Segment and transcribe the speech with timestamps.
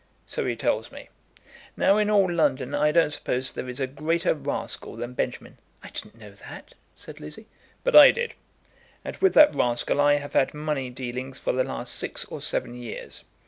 [0.25, 1.09] "So he tells me.
[1.77, 5.89] Now, in all London, I don't suppose there is a greater rascal than Benjamin." "I
[5.91, 7.45] didn't know that," said Lizzie.
[7.83, 8.33] "But I did;
[9.05, 12.73] and with that rascal I have had money dealings for the last six or seven
[12.73, 13.23] years.